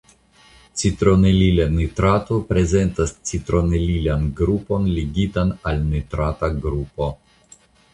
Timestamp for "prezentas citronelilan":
2.53-4.27